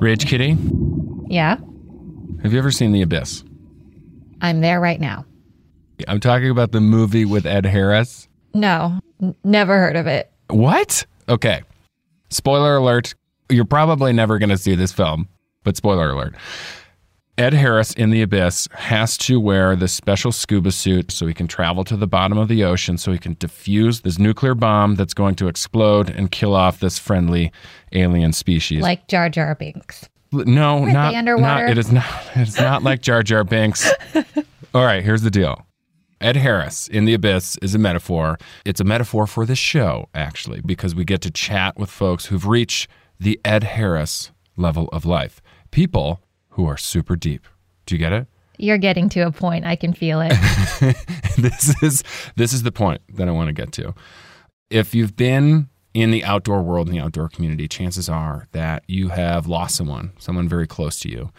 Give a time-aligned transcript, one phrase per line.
[0.00, 0.56] Rage Kitty,
[1.28, 1.56] Yeah,
[2.42, 3.44] have you ever seen The Abyss?
[4.40, 5.24] I'm there right now.
[6.08, 8.26] I'm talking about the movie with Ed Harris.
[8.52, 10.30] No, n- never heard of it.
[10.48, 11.06] What?
[11.28, 11.62] Okay.
[12.30, 13.14] Spoiler alert.
[13.48, 15.28] You're probably never going to see this film,
[15.62, 16.34] but spoiler alert.
[17.38, 21.48] Ed Harris in The Abyss has to wear this special scuba suit so he can
[21.48, 25.14] travel to the bottom of the ocean so he can defuse this nuclear bomb that's
[25.14, 27.50] going to explode and kill off this friendly
[27.92, 28.82] alien species.
[28.82, 30.10] Like Jar Jar Binks.
[30.30, 31.64] No, Aren't not, underwater?
[31.64, 32.04] not it is not
[32.36, 33.90] it's not like Jar Jar Binks.
[34.74, 35.66] All right, here's the deal.
[36.20, 38.38] Ed Harris in the Abyss is a metaphor.
[38.66, 42.46] It's a metaphor for this show, actually, because we get to chat with folks who've
[42.46, 45.40] reached the Ed Harris level of life.
[45.70, 46.20] People
[46.52, 47.46] who are super deep.
[47.86, 48.26] Do you get it?
[48.58, 49.66] You're getting to a point.
[49.66, 50.30] I can feel it.
[51.38, 52.02] this is
[52.36, 53.94] this is the point that I want to get to.
[54.70, 59.08] If you've been in the outdoor world in the outdoor community, chances are that you
[59.08, 61.30] have lost someone, someone very close to you,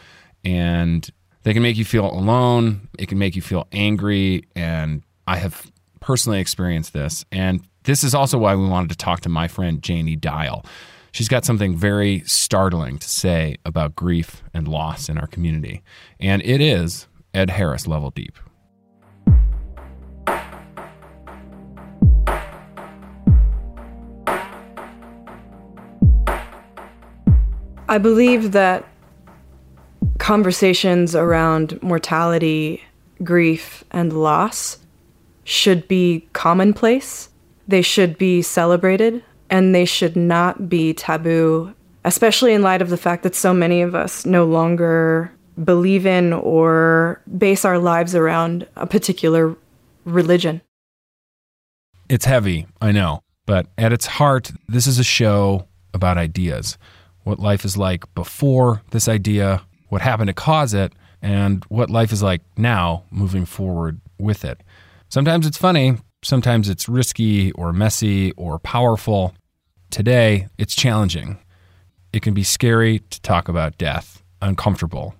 [0.43, 1.09] and
[1.43, 2.89] they can make you feel alone.
[2.99, 7.25] It can make you feel angry, and I have personally experienced this.
[7.31, 10.65] And this is also why we wanted to talk to my friend Janie Dial.
[11.13, 15.83] She's got something very startling to say about grief and loss in our community,
[16.19, 18.35] and it is Ed Harris level deep.
[27.87, 28.83] I believe that
[30.17, 32.81] conversations around mortality,
[33.23, 34.79] grief, and loss
[35.43, 37.29] should be commonplace.
[37.67, 39.23] They should be celebrated,
[39.53, 43.83] and they should not be taboo, especially in light of the fact that so many
[43.83, 45.31] of us no longer
[45.63, 49.55] believe in or base our lives around a particular
[50.05, 50.59] religion.
[52.09, 56.79] It's heavy, I know, but at its heart, this is a show about ideas.
[57.23, 62.11] What life is like before this idea, what happened to cause it, and what life
[62.11, 64.61] is like now moving forward with it.
[65.09, 69.35] Sometimes it's funny, sometimes it's risky or messy or powerful.
[69.93, 71.37] Today, it's challenging.
[72.13, 75.13] It can be scary to talk about death, uncomfortable.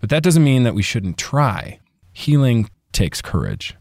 [0.00, 1.78] But that doesn't mean that we shouldn't try.
[2.12, 3.76] Healing takes courage.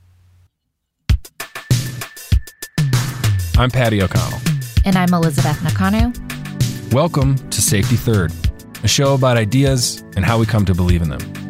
[3.57, 4.39] I'm Patty O'Connell.
[4.85, 6.13] and I'm Elizabeth Nakano.
[6.91, 8.31] Welcome to Safety Third,
[8.83, 11.40] a show about ideas and how we come to believe in them.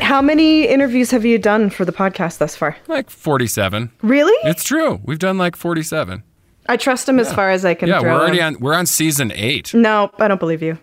[0.00, 2.76] How many interviews have you done for the podcast thus far?
[2.88, 3.90] Like 47.
[4.02, 4.48] Really?
[4.48, 5.00] It's true.
[5.04, 6.22] We've done like 47.
[6.68, 7.88] I trust him as far as I can.
[7.88, 8.54] Yeah, we're already him.
[8.54, 9.74] on we're on season 8.
[9.74, 10.78] No, I don't believe you.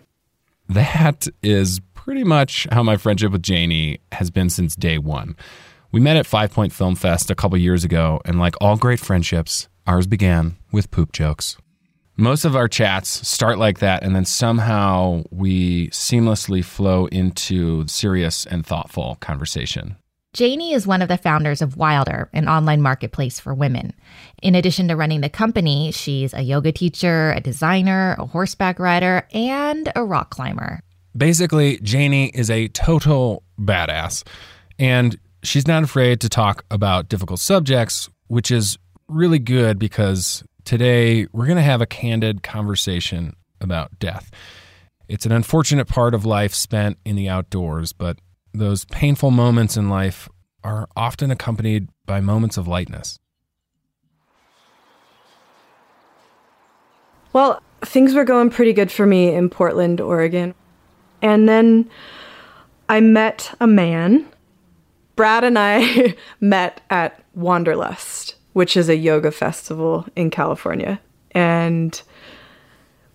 [0.68, 5.34] That is pretty much how my friendship with Janie has been since day 1.
[5.90, 9.00] We met at Five Point Film Fest a couple years ago and like all great
[9.00, 11.56] friendships, ours began with poop jokes.
[12.20, 18.44] Most of our chats start like that, and then somehow we seamlessly flow into serious
[18.44, 19.96] and thoughtful conversation.
[20.34, 23.94] Janie is one of the founders of Wylder, an online marketplace for women.
[24.42, 29.26] In addition to running the company, she's a yoga teacher, a designer, a horseback rider,
[29.32, 30.80] and a rock climber.
[31.16, 34.24] Basically, Janie is a total badass,
[34.78, 38.76] and she's not afraid to talk about difficult subjects, which is
[39.08, 44.30] really good because today we're going to have a candid conversation about death.
[45.08, 48.20] It's an unfortunate part of life spent in the outdoors, but
[48.54, 50.28] those painful moments in life
[50.62, 53.18] are often accompanied by moments of lightness.
[57.32, 60.54] Well, things were going pretty good for me in Portland, Oregon.
[61.20, 61.90] And then
[62.88, 64.24] I met a man.
[65.16, 71.00] Brad and I met at Wanderlust, which is a yoga festival in California.
[71.32, 72.00] And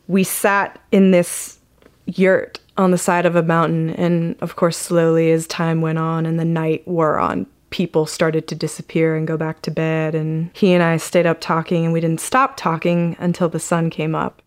[0.08, 1.60] we sat in this
[2.06, 3.92] yurt on the side of a mountain.
[3.92, 8.48] And of course, slowly as time went on and the night wore on, people started
[8.48, 10.16] to disappear and go back to bed.
[10.16, 13.90] And he and I stayed up talking, and we didn't stop talking until the sun
[13.90, 14.42] came up.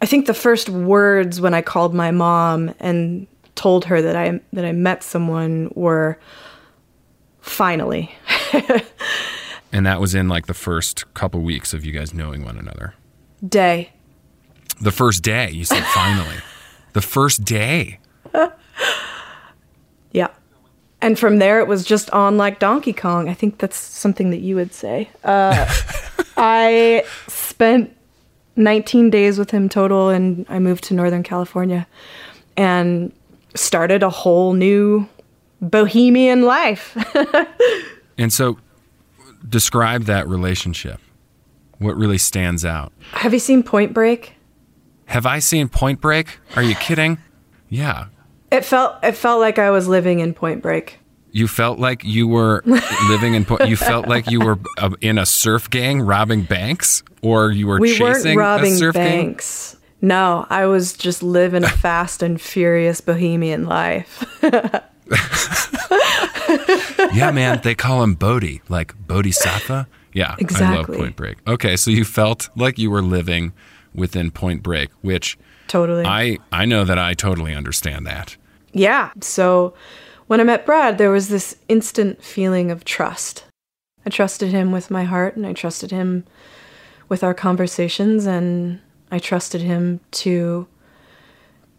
[0.00, 4.40] I think the first words when I called my mom and told her that I
[4.52, 6.18] that I met someone were
[7.40, 8.14] finally.
[9.76, 12.94] And that was in like the first couple weeks of you guys knowing one another.
[13.46, 13.90] Day.
[14.80, 16.36] The first day, you said finally.
[16.94, 18.00] the first day.
[20.12, 20.28] Yeah.
[21.02, 23.28] And from there, it was just on like Donkey Kong.
[23.28, 25.10] I think that's something that you would say.
[25.24, 25.70] Uh,
[26.38, 27.94] I spent
[28.54, 31.86] 19 days with him total, and I moved to Northern California
[32.56, 33.12] and
[33.54, 35.06] started a whole new
[35.60, 36.96] bohemian life.
[38.16, 38.56] and so,
[39.48, 41.00] describe that relationship.
[41.78, 42.92] What really stands out?
[43.12, 44.34] Have you seen Point Break?
[45.06, 46.38] Have I seen Point Break?
[46.56, 47.18] Are you kidding?
[47.68, 48.06] Yeah.
[48.50, 50.98] It felt it felt like I was living in Point Break.
[51.32, 52.62] You felt like you were
[53.08, 53.44] living in.
[53.44, 53.68] Point.
[53.68, 57.78] You felt like you were uh, in a surf gang robbing banks, or you were
[57.78, 59.72] we chasing weren't robbing a surf banks.
[59.72, 59.82] Gang?
[60.08, 64.24] No, I was just living a fast and furious bohemian life.
[67.14, 69.88] yeah, man, they call him Bodhi, like Bodhisattva.
[70.12, 70.66] Yeah, exactly.
[70.66, 71.38] I love Point Break.
[71.46, 73.52] Okay, so you felt like you were living
[73.94, 75.38] within Point Break, which
[75.68, 76.04] totally.
[76.04, 78.36] I I know that I totally understand that.
[78.72, 79.10] Yeah.
[79.20, 79.74] So
[80.26, 83.44] when I met Brad, there was this instant feeling of trust.
[84.04, 86.24] I trusted him with my heart and I trusted him
[87.08, 88.80] with our conversations and
[89.10, 90.66] I trusted him to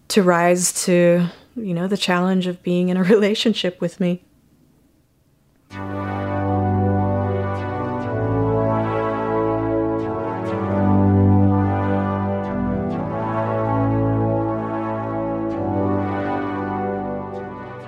[0.09, 1.27] to rise to,
[1.57, 4.23] you know, the challenge of being in a relationship with me.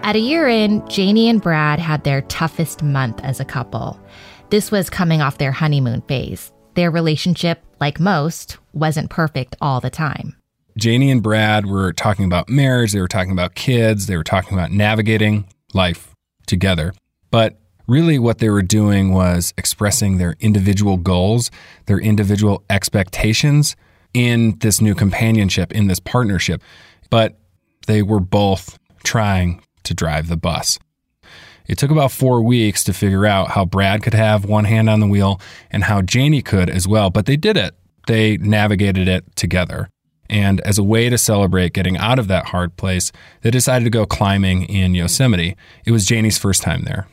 [0.09, 3.99] At a year in, Janie and Brad had their toughest month as a couple.
[4.49, 6.51] This was coming off their honeymoon phase.
[6.73, 10.35] Their relationship, like most, wasn't perfect all the time.
[10.79, 14.53] Janie and Brad were talking about marriage, they were talking about kids, they were talking
[14.57, 16.15] about navigating life
[16.47, 16.93] together.
[17.29, 17.58] But
[17.89, 21.49] really, what they were doing was expressing their individual goals,
[21.87, 23.75] their individual expectations
[24.13, 26.61] in this new companionship, in this partnership.
[27.09, 27.37] But
[27.87, 30.77] they were both trying to drive the bus.
[31.67, 34.99] It took about four weeks to figure out how Brad could have one hand on
[34.99, 35.39] the wheel
[35.69, 37.75] and how Janie could as well, but they did it.
[38.07, 39.89] They navigated it together.
[40.29, 43.91] And as a way to celebrate getting out of that hard place, they decided to
[43.91, 45.55] go climbing in Yosemite.
[45.85, 47.07] It was Janie's first time there.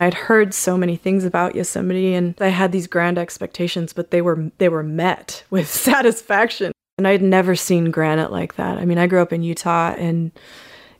[0.00, 4.22] I'd heard so many things about Yosemite and I had these grand expectations, but they
[4.22, 6.72] were they were met with satisfaction.
[6.98, 8.78] And I'd never seen granite like that.
[8.78, 10.32] I mean, I grew up in Utah and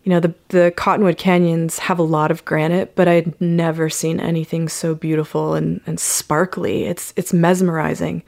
[0.03, 4.19] you know, the, the Cottonwood Canyons have a lot of granite, but I'd never seen
[4.19, 6.85] anything so beautiful and, and sparkly.
[6.85, 8.23] It's, it's mesmerizing.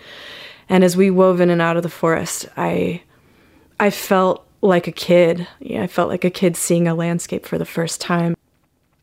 [0.69, 3.03] And as we wove in and out of the forest, I,
[3.81, 5.47] I felt like a kid.
[5.61, 8.35] Yeah, I felt like a kid seeing a landscape for the first time.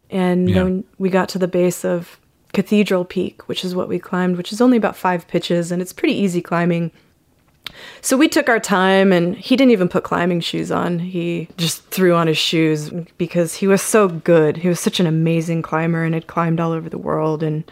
[0.10, 0.64] And yeah.
[0.64, 2.20] when we got to the base of
[2.54, 5.94] Cathedral Peak, which is what we climbed, which is only about five pitches, and it's
[5.94, 6.92] pretty easy climbing
[8.02, 11.00] so we took our time, and he didn't even put climbing shoes on.
[11.00, 14.58] He just threw on his shoes because he was so good.
[14.58, 17.70] He was such an amazing climber and had climbed all over the world and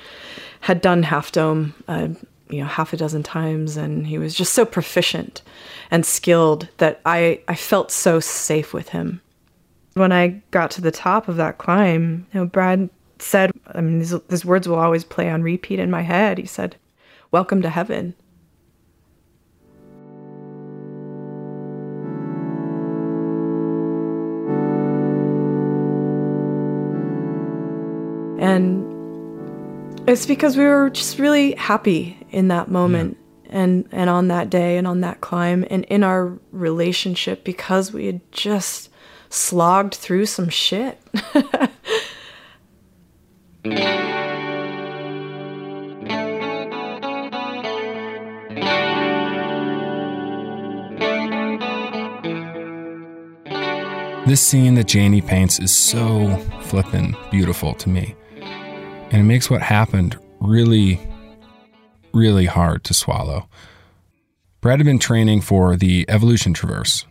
[0.61, 2.09] had done Half Dome, uh,
[2.49, 3.77] you know, half a dozen times.
[3.77, 5.41] And he was just so proficient
[5.91, 9.21] and skilled that I, I felt so safe with him.
[9.97, 13.97] When I got to the top of that climb, you know, Brad said, I mean,
[13.97, 16.37] these, these words will always play on repeat in my head.
[16.37, 16.75] He said,
[17.31, 18.13] Welcome to heaven.
[28.39, 33.61] And it's because we were just really happy in that moment yeah.
[33.61, 38.05] and, and on that day and on that climb and in our relationship because we
[38.05, 38.91] had just
[39.29, 40.99] slogged through some shit.
[54.27, 58.13] This scene that Janie paints is so flippin' beautiful to me.
[58.41, 60.99] And it makes what happened really,
[62.13, 63.47] really hard to swallow.
[64.59, 67.05] Brad had been training for the Evolution Traverse.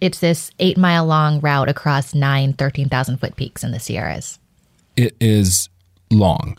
[0.00, 4.38] It's this eight mile long route across nine 13,000 foot peaks in the Sierras.
[4.96, 5.68] It is
[6.10, 6.56] long.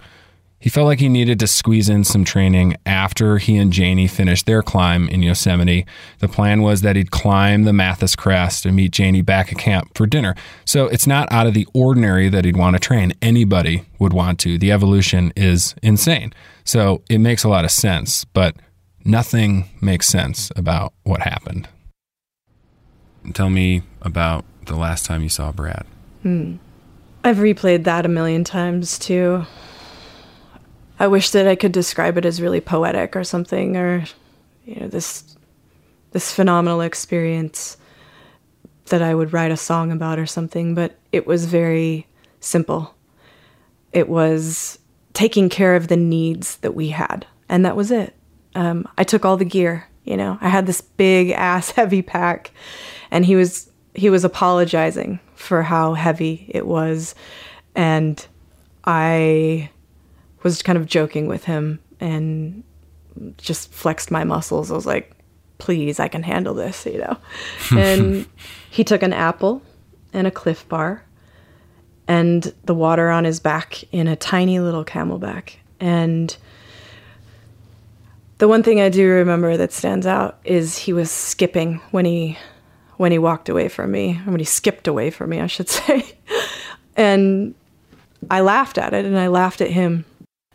[0.60, 4.48] He felt like he needed to squeeze in some training after he and Janie finished
[4.48, 5.86] their climb in Yosemite.
[6.18, 9.96] The plan was that he'd climb the Matthes Crest and meet Janie back at camp
[9.96, 10.36] for dinner.
[10.66, 13.14] So it's not out of the ordinary that he'd want to train.
[13.22, 14.58] Anybody would want to.
[14.58, 16.34] The evolution is insane.
[16.64, 18.56] So it makes a lot of sense, but
[19.06, 21.68] nothing makes sense about what happened.
[23.34, 25.86] Tell me about the last time you saw Brad.
[26.24, 26.56] Hmm.
[27.24, 29.46] I've replayed that a million times too.
[31.00, 34.06] I wish that I could describe it as really poetic or something, or
[34.66, 35.36] you know, this
[36.12, 37.78] this phenomenal experience
[38.86, 40.74] that I would write a song about or something.
[40.74, 42.08] But it was very
[42.40, 42.96] simple.
[43.92, 44.80] It was
[45.14, 48.16] taking care of the needs that we had, and that was it.
[48.56, 49.88] Um, I took all the gear.
[50.04, 52.52] You know, I had this big ass heavy pack
[53.12, 57.16] and he was he was apologizing for how heavy it was
[57.76, 58.28] and
[58.84, 59.70] I
[60.44, 62.64] was kind of joking with him and
[63.38, 64.72] just flexed my muscles.
[64.72, 65.12] I was like,
[65.58, 67.18] please, I can handle this, you know.
[67.72, 68.26] and
[68.70, 69.62] he took an apple
[70.14, 71.04] and a Clif bar
[72.08, 75.56] and the water on his back in a tiny little CamelBak.
[75.80, 76.36] And
[78.38, 82.38] the one thing I do remember that stands out is he was skipping when he
[82.98, 86.14] when he walked away from me, when he skipped away from me, I should say.
[86.96, 87.56] and
[88.30, 90.06] I laughed at it and I laughed at him.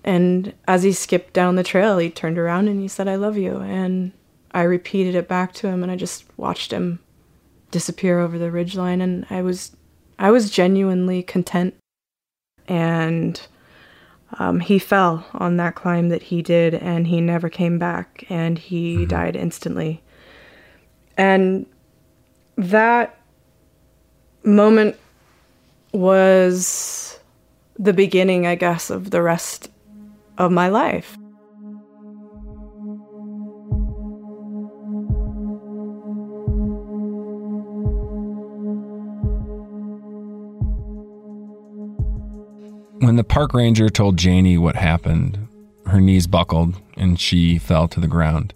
[0.04, 3.36] And as he skipped down the trail, he turned around and he said, I love
[3.38, 3.58] you.
[3.58, 4.12] And
[4.50, 6.98] I repeated it back to him and I just watched him
[7.70, 9.74] disappear over the ridgeline and I was
[10.18, 11.74] I was genuinely content.
[12.68, 13.40] And
[14.38, 18.58] um, he fell on that climb that he did and he never came back and
[18.58, 19.08] he mm-hmm.
[19.08, 20.02] died instantly.
[21.16, 21.66] And
[22.56, 23.18] that
[24.44, 24.96] moment
[25.92, 27.18] was
[27.78, 29.70] the beginning, I guess, of the rest
[30.38, 31.16] of my life.
[43.00, 45.48] When the park ranger told Janie what happened,
[45.86, 48.54] her knees buckled and she fell to the ground.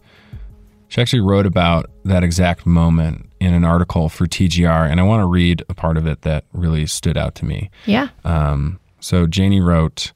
[0.88, 5.26] She actually wrote about that exact moment an article for TGR, and I want to
[5.26, 7.70] read a part of it that really stood out to me.
[7.86, 8.08] Yeah.
[8.24, 10.12] Um, so Janie wrote,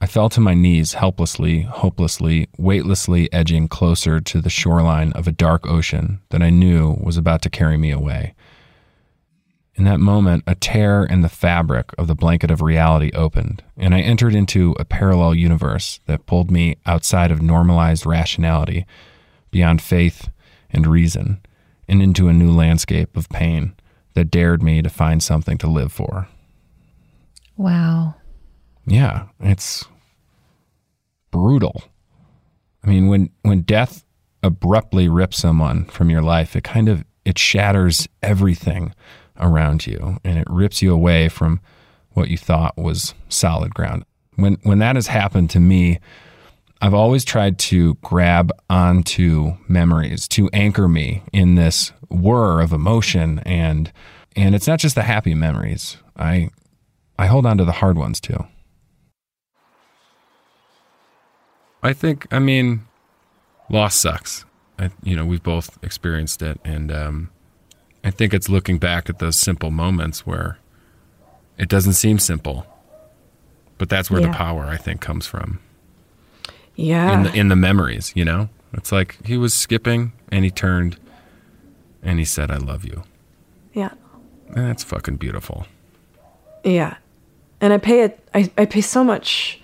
[0.00, 5.32] I fell to my knees helplessly, hopelessly, weightlessly edging closer to the shoreline of a
[5.32, 8.34] dark ocean that I knew was about to carry me away.
[9.74, 13.94] In that moment, a tear in the fabric of the blanket of reality opened, and
[13.94, 18.86] I entered into a parallel universe that pulled me outside of normalized rationality,
[19.50, 20.28] beyond faith
[20.70, 21.40] and reason,
[21.88, 23.74] and into a new landscape of pain
[24.14, 26.28] that dared me to find something to live for.
[27.56, 28.14] Wow.
[28.86, 29.84] Yeah, it's
[31.30, 31.82] brutal.
[32.84, 34.04] I mean, when when death
[34.42, 38.94] abruptly rips someone from your life, it kind of it shatters everything
[39.38, 41.60] around you and it rips you away from
[42.12, 44.04] what you thought was solid ground.
[44.36, 45.98] When when that has happened to me,
[46.80, 53.40] I've always tried to grab onto memories to anchor me in this whir of emotion
[53.40, 53.92] and
[54.36, 55.96] and it's not just the happy memories.
[56.16, 56.50] I
[57.18, 58.46] I hold on to the hard ones too.
[61.82, 62.86] I think I mean
[63.70, 64.44] loss sucks.
[64.78, 67.30] I, you know, we've both experienced it and um,
[68.04, 70.58] I think it's looking back at those simple moments where
[71.56, 72.66] it doesn't seem simple,
[73.78, 74.26] but that's where yeah.
[74.26, 75.60] the power I think comes from.
[76.76, 77.16] Yeah.
[77.16, 80.98] In the, in the memories, you know, it's like he was skipping and he turned
[82.02, 83.02] and he said, "I love you."
[83.72, 83.90] Yeah.
[84.48, 85.66] And that's fucking beautiful.
[86.62, 86.96] Yeah,
[87.60, 88.20] and I pay it.
[88.34, 89.60] I, I pay so much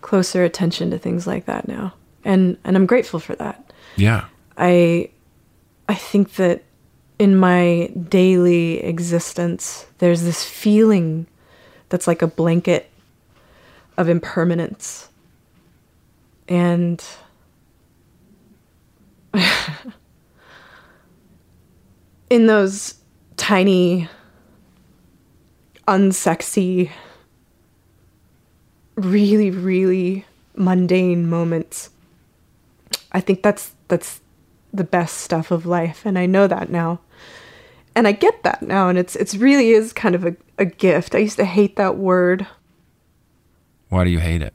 [0.00, 3.72] closer attention to things like that now, and and I'm grateful for that.
[3.96, 4.26] Yeah.
[4.56, 5.10] I
[5.88, 6.64] I think that
[7.18, 11.26] in my daily existence, there's this feeling
[11.88, 12.90] that's like a blanket
[13.96, 15.07] of impermanence.
[16.48, 17.04] And
[22.30, 22.94] in those
[23.36, 24.08] tiny,
[25.86, 26.90] unsexy,
[28.96, 30.24] really, really
[30.56, 31.90] mundane moments,
[33.12, 34.20] I think that's that's
[34.72, 37.00] the best stuff of life, and I know that now
[37.98, 41.16] and I get that now, and it's it's really is kind of a, a gift.
[41.16, 42.46] I used to hate that word.
[43.88, 44.54] Why do you hate it?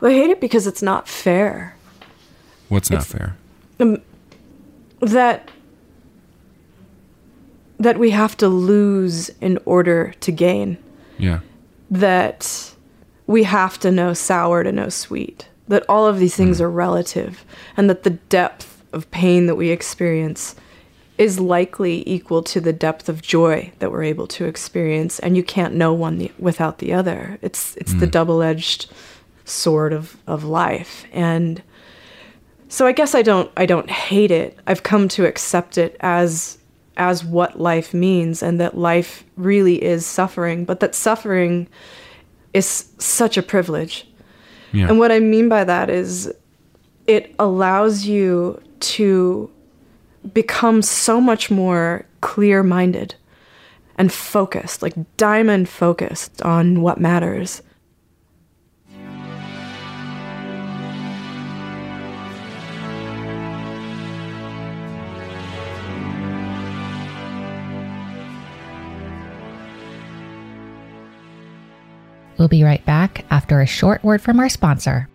[0.00, 1.76] Well, I hate it because it's not fair.
[2.68, 3.36] What's not it's, fair?
[3.80, 4.02] Um,
[5.00, 5.50] that
[7.78, 10.78] that we have to lose in order to gain.
[11.18, 11.40] Yeah.
[11.90, 12.74] That
[13.26, 15.48] we have to know sour to know sweet.
[15.68, 16.62] That all of these things mm.
[16.62, 17.44] are relative,
[17.76, 20.54] and that the depth of pain that we experience
[21.18, 25.42] is likely equal to the depth of joy that we're able to experience and you
[25.42, 28.00] can't know one without the other it's it's mm.
[28.00, 28.90] the double-edged
[29.46, 31.62] sword of of life and
[32.68, 36.58] so i guess i don't i don't hate it i've come to accept it as
[36.96, 41.66] as what life means and that life really is suffering but that suffering
[42.52, 44.06] is such a privilege
[44.72, 44.88] yeah.
[44.88, 46.32] and what i mean by that is
[47.06, 49.50] it allows you to
[50.32, 53.14] become so much more clear minded
[53.96, 57.62] and focused, like diamond focused on what matters.
[72.38, 75.08] We'll be right back after a short word from our sponsor.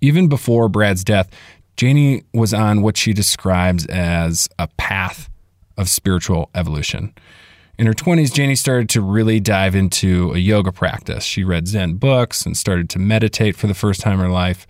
[0.00, 1.30] Even before Brad's death,
[1.76, 5.28] Janie was on what she describes as a path
[5.76, 7.14] of spiritual evolution.
[7.78, 11.24] In her 20s, Janie started to really dive into a yoga practice.
[11.24, 14.66] She read Zen books and started to meditate for the first time in her life.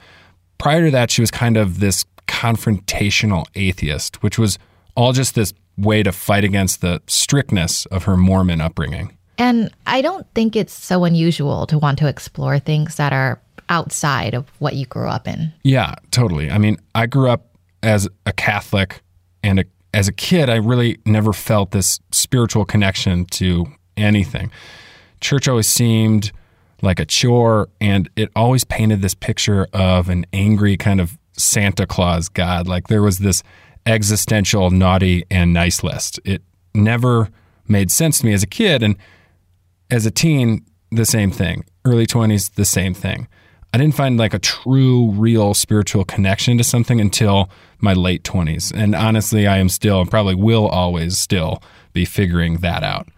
[0.56, 4.58] Prior to that, she was kind of this confrontational atheist, which was
[4.96, 9.18] all just this way to fight against the strictness of her Mormon upbringing.
[9.38, 14.35] And I don't think it's so unusual to want to explore things that are outside
[14.35, 15.53] of what you grew up in.
[15.62, 16.50] Yeah, totally.
[16.50, 17.47] I mean, I grew up
[17.83, 19.03] as a Catholic,
[19.43, 24.50] and a, as a kid, I really never felt this spiritual connection to anything.
[25.21, 26.33] Church always seemed
[26.83, 31.87] like a chore, and it always painted this picture of an angry kind of Santa
[31.87, 32.69] Claus God.
[32.69, 33.43] Like there was this
[33.87, 36.21] existential naughty and nice list.
[36.25, 36.43] It
[36.75, 37.29] never
[37.69, 38.83] made sense to me as a kid.
[38.83, 38.97] And
[39.94, 41.64] as a teen, the same thing.
[41.84, 43.28] Early 20s, the same thing.
[43.72, 47.48] I didn't find like a true, real spiritual connection to something until
[47.78, 48.72] my late 20s.
[48.74, 53.08] And honestly, I am still, and probably will always still be figuring that out.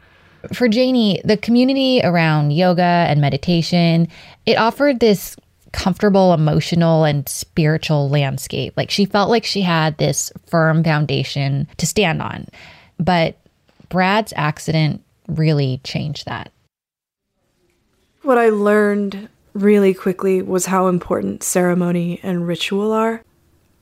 [0.52, 4.08] For Janie, the community around yoga and meditation,
[4.44, 5.34] it offered this
[5.72, 8.74] comfortable emotional and spiritual landscape.
[8.76, 12.46] Like she felt like she had this firm foundation to stand on.
[12.98, 13.36] But
[13.88, 16.50] Brad's accident really changed that.
[18.26, 23.22] What I learned really quickly was how important ceremony and ritual are.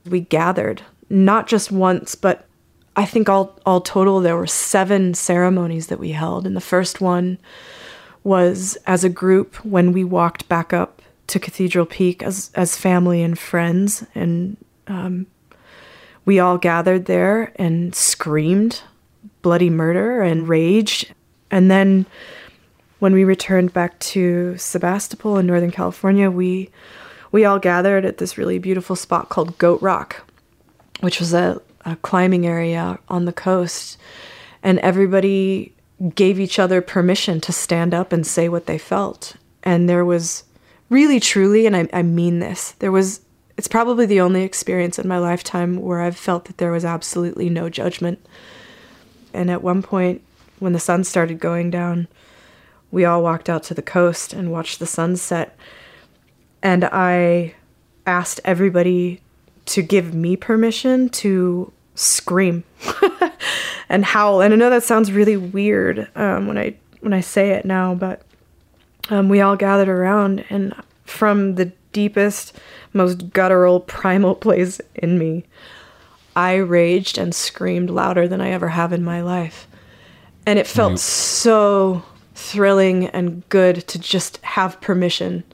[0.04, 2.46] We gathered not just once, but
[2.94, 7.00] I think all all total there were 7 ceremonies that we held and the first
[7.00, 7.38] one
[8.22, 13.22] was as a group when we walked back up to Cathedral Peak as as family
[13.22, 14.58] and friends, and
[14.88, 15.26] um,
[16.26, 18.82] we all gathered there and screamed
[19.40, 21.14] bloody murder and raged.
[21.50, 22.04] And then
[22.98, 26.70] when we returned back to Sebastopol in Northern California, we
[27.32, 30.22] we all gathered at this really beautiful spot called Goat Rock,
[31.00, 33.98] which was a, a climbing area on the coast,
[34.62, 35.72] and everybody
[36.14, 39.36] gave each other permission to stand up and say what they felt.
[39.64, 40.44] And there was
[40.90, 43.20] really truly, and I, I mean this, there was,
[43.56, 47.48] it's probably the only experience in my lifetime where I've felt that there was absolutely
[47.48, 48.24] no judgment.
[49.32, 50.22] And at one point,
[50.60, 52.06] when the sun started going down,
[52.94, 55.58] we all walked out to the coast and watched the sunset.
[56.62, 57.54] And I
[58.06, 59.20] asked everybody
[59.66, 62.62] to give me permission to scream
[63.88, 64.40] and howl.
[64.40, 67.96] And I know that sounds really weird um, when I when I say it now,
[67.96, 68.22] but
[69.10, 70.72] um, we all gathered around, and
[71.04, 72.58] from the deepest,
[72.94, 75.44] most guttural, primal place in me,
[76.34, 79.66] I raged and screamed louder than I ever have in my life.
[80.46, 82.02] And it felt so
[82.34, 85.44] thrilling and good to just have permission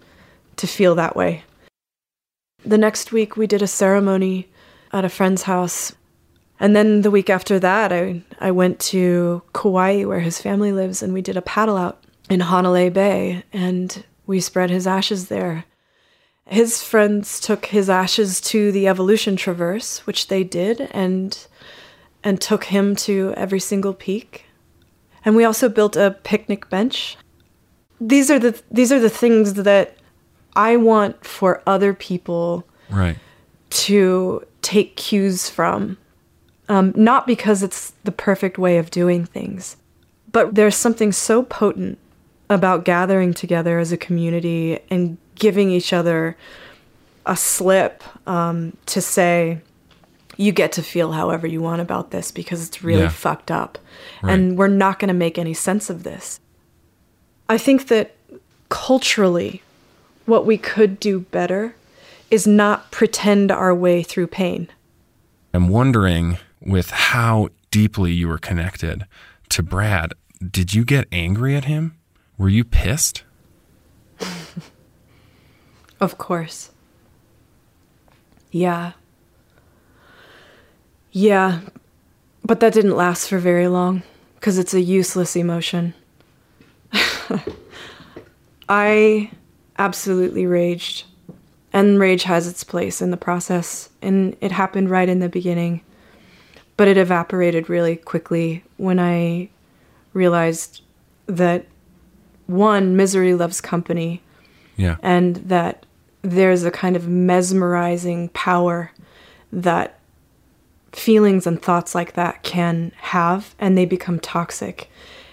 [0.56, 1.44] to feel that way.
[2.64, 4.48] The next week, we did a ceremony
[4.92, 5.94] at a friend's house.
[6.58, 11.02] And then the week after that, I, I went to Kauai, where his family lives,
[11.02, 15.64] and we did a paddle out in Hanalei Bay, and we spread his ashes there.
[16.46, 21.46] His friends took his ashes to the Evolution Traverse, which they did, and
[22.22, 24.44] and took him to every single peak.
[25.24, 27.16] And we also built a picnic bench.
[28.00, 29.96] These are the these are the things that
[30.56, 33.16] I want for other people right.
[33.70, 35.98] to take cues from.
[36.68, 39.76] Um, not because it's the perfect way of doing things,
[40.30, 41.98] but there's something so potent
[42.48, 46.36] about gathering together as a community and giving each other
[47.26, 49.60] a slip um, to say,
[50.40, 53.08] you get to feel however you want about this because it's really Yeah.
[53.10, 53.78] fucked up.
[54.22, 54.32] Right.
[54.32, 56.40] And we're not going to make any sense of this.
[57.48, 58.16] I think that
[58.70, 59.62] culturally,
[60.24, 61.74] what we could do better
[62.30, 64.68] is not pretend our way through pain.
[65.52, 69.04] I'm wondering with how deeply you were connected
[69.50, 70.14] to Brad,
[70.50, 71.96] did you get angry at him?
[72.38, 73.24] Were you pissed?
[76.00, 76.70] Of course.
[78.50, 78.92] Yeah.
[81.12, 81.60] Yeah.
[82.44, 84.02] But that didn't last for very long
[84.36, 85.94] because it's a useless emotion.
[88.68, 89.30] I
[89.78, 91.04] absolutely raged.
[91.72, 95.82] And rage has its place in the process, and it happened right in the beginning.
[96.76, 99.50] But it evaporated really quickly when I
[100.12, 100.82] realized
[101.26, 101.66] that
[102.48, 104.20] one, misery loves company,
[104.76, 104.96] Yeah.
[105.00, 105.86] and that
[106.22, 108.90] there's a kind of mesmerizing power
[109.52, 109.99] that
[110.92, 114.90] feelings and thoughts like that can have and they become toxic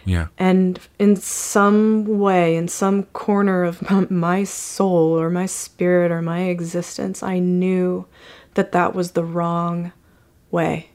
[0.08, 0.28] Yeah.
[0.38, 6.44] And in some way, in some corner of my soul or my spirit or my
[6.44, 8.06] existence, I knew
[8.54, 9.92] that that was the wrong
[10.50, 10.92] way.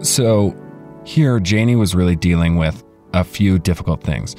[0.00, 0.54] So
[1.08, 4.36] here, Janie was really dealing with a few difficult things.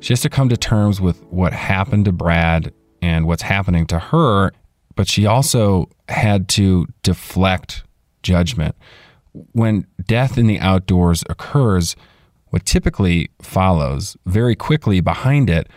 [0.00, 3.98] She has to come to terms with what happened to Brad and what's happening to
[3.98, 4.50] her,
[4.96, 7.84] but she also had to deflect
[8.22, 8.74] judgment.
[9.52, 11.96] When death in the outdoors occurs,
[12.48, 15.68] what typically follows very quickly behind it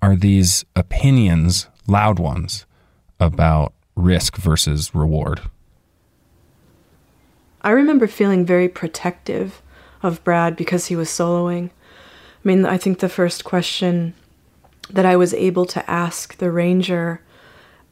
[0.00, 2.66] are these opinions, loud ones,
[3.18, 5.40] about risk versus reward.
[7.66, 9.60] I remember feeling very protective
[10.00, 11.70] of Brad because he was soloing.
[11.70, 11.70] I
[12.44, 14.14] mean, I think the first question
[14.88, 17.20] that I was able to ask the ranger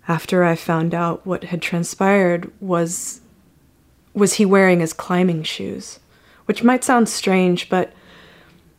[0.06, 3.20] after I found out what had transpired was
[4.12, 5.98] was he wearing his climbing shoes?
[6.44, 7.92] Which might sound strange, but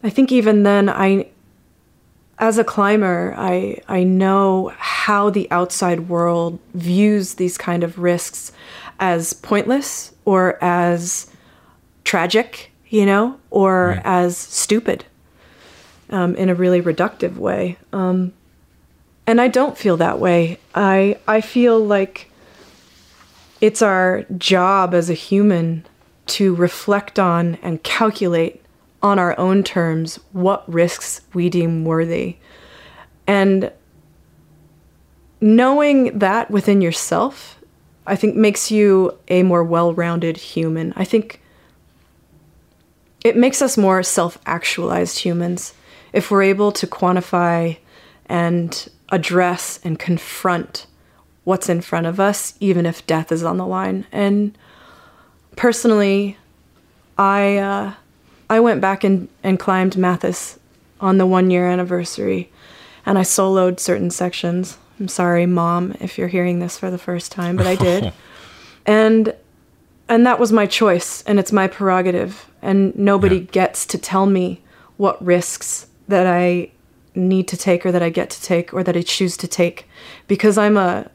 [0.01, 1.27] I think even then I
[2.37, 8.51] as a climber, I I know how the outside world views these kind of risks
[8.99, 11.31] as pointless or as
[12.03, 14.01] tragic, you know, or right.
[14.03, 15.05] as stupid
[16.09, 17.77] um, in a really reductive way.
[17.93, 18.33] Um,
[19.27, 20.59] and I don't feel that way.
[20.73, 22.29] I I feel like
[23.61, 25.85] it's our job as a human
[26.27, 28.61] to reflect on and calculate
[29.05, 32.37] on our own terms what risks we deem worthy.
[33.27, 33.71] And
[35.39, 37.59] knowing that within yourself
[38.07, 40.93] I think makes you a more well-rounded human.
[40.95, 41.41] I think
[43.23, 45.73] it makes us more self-actualized humans
[46.13, 47.77] if we're able to quantify
[48.27, 50.85] and address and confront
[51.43, 54.05] what's in front of us even if death is on the line.
[54.11, 54.55] And
[55.55, 56.37] personally,
[57.17, 57.93] I uh,
[58.49, 60.59] I went back and, and climbed Matthes
[60.99, 62.49] on the one year anniversary
[63.05, 64.77] and I soloed certain sections.
[64.99, 68.13] I'm sorry, mom, if you're hearing this for the first time, but I did.
[68.85, 69.35] and
[70.07, 73.51] and that was my choice and it's my prerogative and nobody yeah.
[73.51, 74.61] gets to tell me
[74.97, 76.69] what risks that I
[77.15, 79.89] need to take or that I get to take or that I choose to take
[80.27, 81.09] because I'm a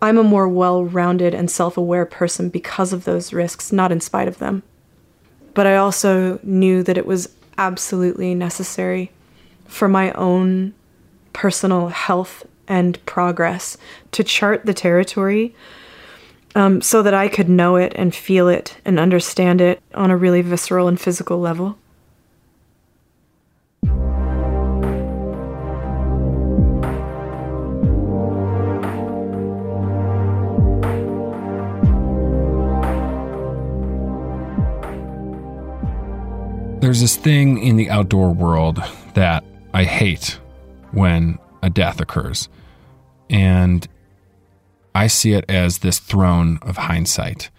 [0.00, 4.38] I'm a more well-rounded and self-aware person because of those risks, not in spite of
[4.38, 4.62] them.
[5.58, 9.10] But I also knew that it was absolutely necessary
[9.66, 10.72] for my own
[11.32, 13.76] personal health and progress
[14.12, 15.56] to chart the territory
[16.54, 20.16] um, so that I could know it and feel it and understand it on a
[20.16, 21.76] really visceral and physical level.
[36.88, 40.40] There's this thing in the outdoor world that I hate
[40.92, 42.48] when a death occurs.
[43.28, 43.86] And
[44.94, 47.50] I see it as this throne of hindsight.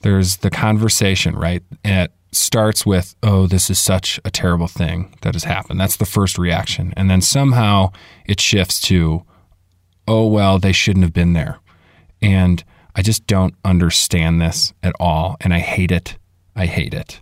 [0.00, 1.62] There's the conversation, right?
[1.84, 5.78] It starts with, oh, this is such a terrible thing that has happened.
[5.78, 6.94] That's the first reaction.
[6.96, 7.92] And then somehow
[8.24, 9.26] it shifts to,
[10.08, 11.58] oh, well, they shouldn't have been there.
[12.22, 12.64] And
[12.96, 15.36] I just don't understand this at all.
[15.42, 16.16] And I hate it.
[16.56, 17.20] I hate it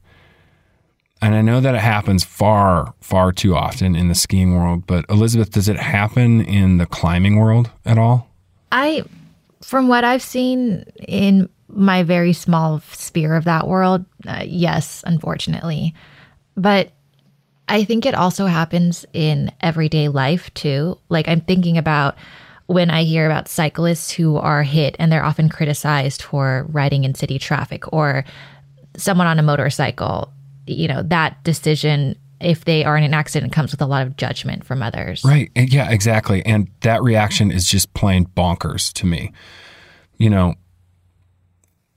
[1.20, 5.04] and I know that it happens far, far too often in the skiing world, but
[5.08, 8.28] Elizabeth, does it happen in the climbing world at all?
[8.70, 9.02] I,
[9.62, 15.94] from what I've seen in my very small sphere of that world, uh, yes, unfortunately.
[16.56, 16.92] But
[17.68, 20.98] I think it also happens in everyday life too.
[21.08, 22.16] Like I'm thinking about
[22.66, 27.14] when I hear about cyclists who are hit and they're often criticized for riding in
[27.14, 28.24] city traffic or
[28.96, 30.32] someone on a motorcycle
[30.68, 34.16] you know, that decision if they are in an accident comes with a lot of
[34.16, 35.24] judgment from others.
[35.24, 35.50] Right.
[35.56, 36.44] Yeah, exactly.
[36.46, 39.32] And that reaction is just plain bonkers to me.
[40.18, 40.54] You know,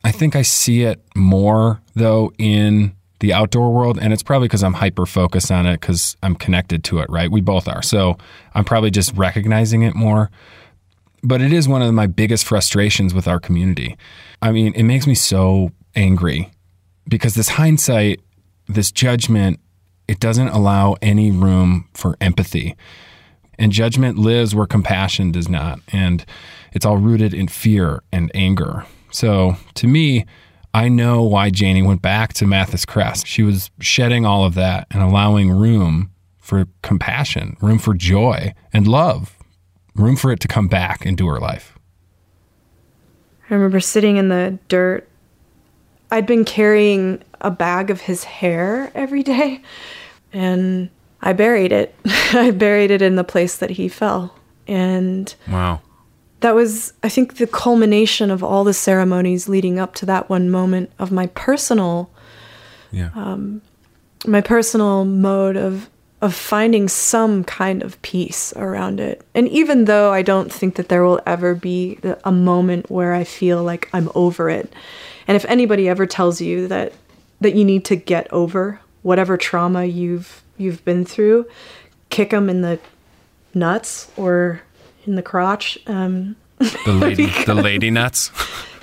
[0.03, 4.63] I think I see it more though in the outdoor world and it's probably because
[4.63, 7.29] I'm hyper focused on it cuz I'm connected to it, right?
[7.31, 7.84] We both are.
[7.84, 8.17] So,
[8.55, 10.31] I'm probably just recognizing it more.
[11.23, 13.95] But it is one of my biggest frustrations with our community.
[14.41, 16.49] I mean, it makes me so angry
[17.07, 18.21] because this hindsight
[18.73, 19.60] this judgment,
[20.07, 22.75] it doesn't allow any room for empathy.
[23.57, 25.79] And judgment lives where compassion does not.
[25.89, 26.25] And
[26.73, 28.86] it's all rooted in fear and anger.
[29.12, 30.25] So to me,
[30.73, 33.27] I know why Janie went back to Matthes Crest.
[33.27, 38.88] She was shedding all of that and allowing room for compassion, room for joy and
[38.88, 39.38] love,
[39.95, 41.77] room for it to come back into her life.
[43.49, 45.10] I remember sitting in the dirt.
[46.10, 49.62] I'd been carrying a bag of his hair every day,
[50.32, 50.89] and
[51.21, 51.95] I buried it.
[52.06, 54.36] I buried it in the place that he fell.
[54.67, 55.82] And wow.
[56.39, 60.49] That was, I think, the culmination of all the ceremonies leading up to that one
[60.49, 62.10] moment of my personal,
[62.91, 63.12] yeah.
[63.13, 63.62] um,
[64.25, 65.89] my personal mode of
[66.21, 69.25] of finding some kind of peace around it.
[69.34, 73.23] And even though I don't think that there will ever be a moment where I
[73.23, 74.71] feel like I'm over it,
[75.27, 76.93] and if anybody ever tells you that
[77.41, 81.45] that you need to get over whatever trauma you've you've been through,
[82.10, 82.80] kick them in the
[83.54, 84.62] nuts or
[85.06, 85.77] in the crotch.
[85.88, 88.32] Um, the lady, the lady nuts.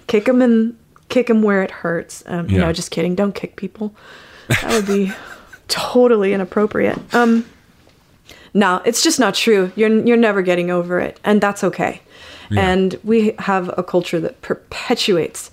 [0.07, 0.77] kick them in,
[1.09, 2.23] kick them where it hurts.
[2.27, 2.61] Um, yeah.
[2.61, 3.15] No, just kidding.
[3.15, 3.95] Don't kick people.
[4.49, 5.13] That would be
[5.69, 7.15] totally inappropriate.
[7.15, 7.47] Um,
[8.55, 9.73] no, it's just not true.
[9.77, 12.01] You're you're never getting over it, and that's okay.
[12.51, 12.69] Yeah.
[12.69, 15.51] And we have a culture that perpetuates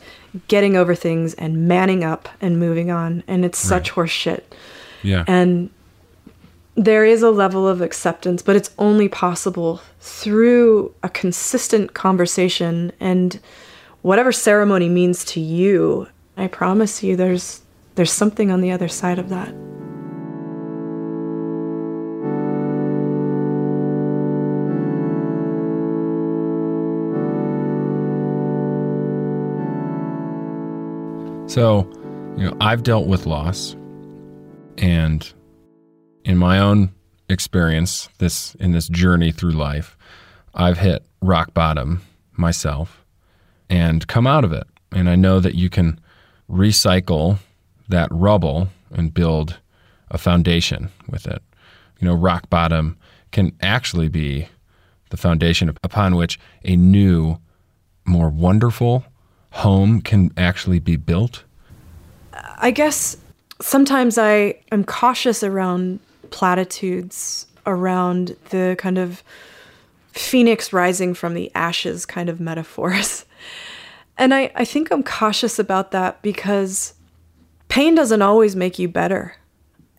[0.47, 3.95] getting over things and manning up and moving on, and it's such right.
[3.95, 4.55] horse shit.
[5.03, 5.23] Yeah.
[5.27, 5.69] And
[6.75, 13.39] there is a level of acceptance, but it's only possible through a consistent conversation and
[14.01, 16.07] whatever ceremony means to you.
[16.37, 17.61] I promise you there's
[17.95, 19.53] there's something on the other side of that.
[31.55, 31.89] So,
[32.35, 33.77] you know, I've dealt with loss
[34.77, 35.33] and
[36.25, 36.93] in my own
[37.29, 39.97] experience this in this journey through life,
[40.53, 42.01] I've hit rock bottom
[42.33, 43.05] myself
[43.69, 44.67] and come out of it.
[44.91, 45.97] And I know that you can
[46.51, 47.37] recycle
[47.87, 49.57] that rubble and build
[50.11, 51.41] a foundation with it.
[52.01, 52.97] You know, rock bottom
[53.31, 54.49] can actually be
[55.09, 57.37] the foundation upon which a new,
[58.03, 59.05] more wonderful
[59.55, 61.43] home can actually be built?
[62.57, 63.17] I guess
[63.61, 69.23] sometimes I am cautious around platitudes, around the kind of
[70.11, 73.25] phoenix rising from the ashes kind of metaphors.
[74.17, 76.93] And I, I think I'm cautious about that because
[77.67, 79.35] pain doesn't always make you better.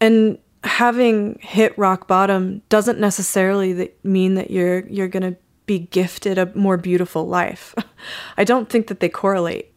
[0.00, 6.38] And having hit rock bottom doesn't necessarily mean that you're you're going to be gifted
[6.38, 7.74] a more beautiful life.
[8.36, 9.72] I don't think that they correlate.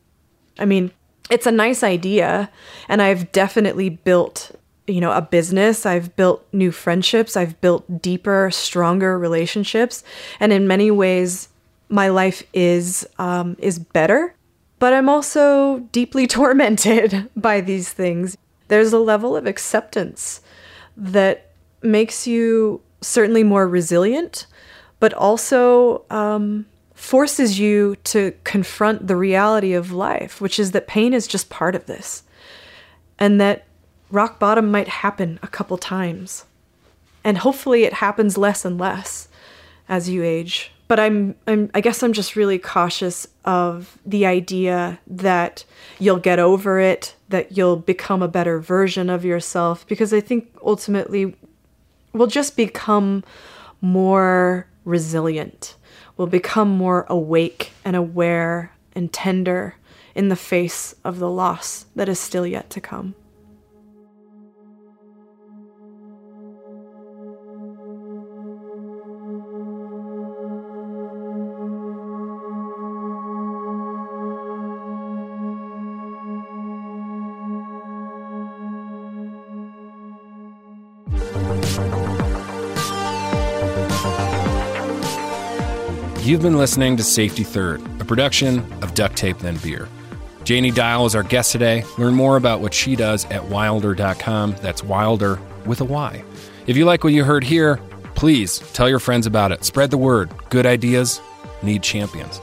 [0.57, 0.91] I mean,
[1.29, 2.49] it's a nice idea,
[2.87, 4.51] and I've definitely built,
[4.87, 5.85] you know, a business.
[5.85, 7.37] I've built new friendships.
[7.37, 10.03] I've built deeper, stronger relationships,
[10.39, 11.49] and in many ways,
[11.89, 14.35] my life is um, is better.
[14.79, 18.37] But I'm also deeply tormented by these things.
[18.67, 20.41] There's a level of acceptance
[20.95, 24.45] that makes you certainly more resilient
[24.99, 31.13] but also um, forces you to confront the reality of life, which is that pain
[31.13, 32.23] is just part of this,
[33.17, 33.65] and that
[34.11, 36.45] rock bottom might happen a couple times.
[37.23, 39.27] And hopefully it happens less and less
[39.87, 40.71] as you age.
[40.87, 45.63] But I'm, I'm I guess I'm just really cautious of the idea that
[45.99, 50.49] you'll get over it, that you'll become a better version of yourself because I think
[50.65, 51.35] ultimately
[52.13, 53.23] we'll just become
[53.81, 55.75] more resilient,
[56.17, 59.75] will become more awake and aware and tender
[60.15, 63.15] in the face of the loss that is still yet to come.
[86.29, 89.89] You've been listening to Safety Third, a production of Duct Tape Then Beer.
[90.43, 91.83] Janie Dial is our guest today.
[91.97, 94.55] Learn more about what she does at wylder.com.
[94.61, 96.23] That's wylder with a Y.
[96.67, 97.77] If you like what you heard here,
[98.13, 99.65] please tell your friends about it.
[99.65, 100.29] Spread the word.
[100.51, 101.19] Good ideas
[101.63, 102.39] need champions.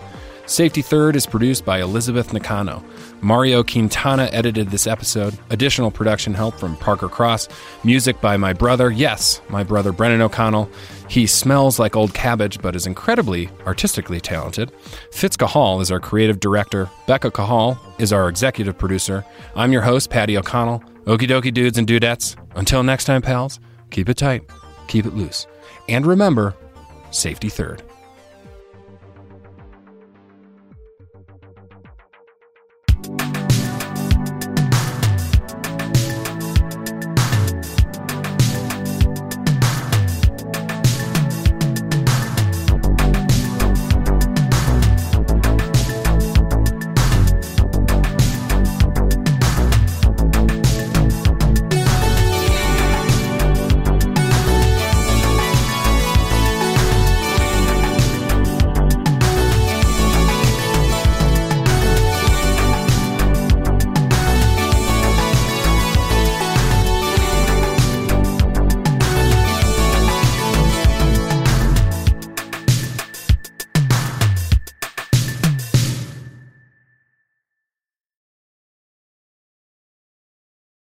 [0.47, 2.83] Safety Third is produced by Elizabeth Nakano.
[3.21, 5.37] Mario Quintana edited this episode.
[5.51, 7.49] Additional production help from Parker Cross.
[7.85, 10.71] Music by my brother, yes, my brother Brennan O'Connell.
[11.09, 14.73] He smells like old cabbage, but is incredibly artistically talented.
[15.13, 16.91] Fitz Cahall is our creative director.
[17.07, 19.25] Becca Cahall is our executive producer.
[19.55, 20.83] I'm your host, Patty O'Connell.
[21.07, 22.37] Okie dokie, dudes and dudettes.
[22.57, 24.43] Until next time, pals, keep it tight,
[24.89, 25.47] keep it loose.
[25.89, 26.55] And remember,
[27.13, 27.83] safety third.